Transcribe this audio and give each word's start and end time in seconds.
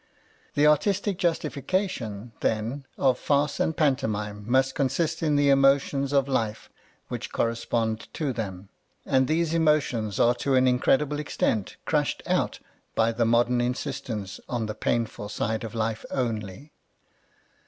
The 0.55 0.65
artistic 0.65 1.19
justification, 1.19 2.31
then, 2.39 2.87
of 2.97 3.19
farce 3.19 3.59
and 3.59 3.77
pantomime 3.77 4.45
must 4.49 4.73
consist 4.73 5.21
in 5.21 5.35
the 5.35 5.49
emotions 5.49 6.11
of 6.11 6.27
life 6.27 6.71
which 7.07 7.31
correspond 7.31 8.11
to 8.15 8.33
them. 8.33 8.69
And 9.05 9.27
these 9.27 9.53
emotions 9.53 10.19
are 10.19 10.33
to 10.33 10.55
an 10.55 10.67
incredible 10.67 11.19
extent 11.19 11.75
crushed 11.85 12.23
out 12.25 12.57
by 12.95 13.11
the 13.11 13.25
modern 13.25 13.61
insistence 13.61 14.39
on 14.49 14.65
the 14.65 14.73
painful 14.73 15.29
side 15.29 15.63
of 15.63 15.75
life 15.75 16.03
only. 16.09 16.71